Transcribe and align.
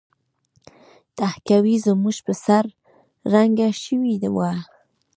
تهکوي 1.17 1.75
زموږ 1.85 2.17
په 2.25 2.33
سر 2.43 2.65
ړنګه 3.31 3.69
شوې 3.83 4.15
وه 4.35 4.53